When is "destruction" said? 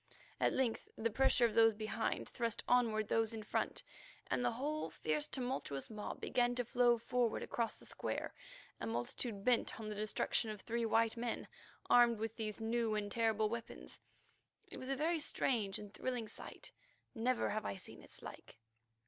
9.93-10.49